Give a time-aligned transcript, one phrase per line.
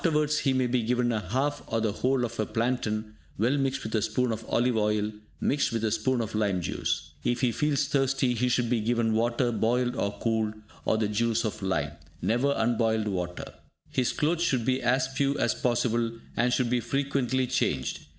[0.03, 3.83] Afterwards, he may be given a half or the whole of a plantain, well mixed
[3.83, 7.11] with a spoon of olive oil, mixed with a spoon of lime juice.
[7.23, 11.43] If he feels thirsty, he should be given water boiled and cooled, or the juice
[11.45, 13.53] of lime, never unboiled water.
[13.91, 18.07] His clothes should be as few as possible, and should be frequently changed.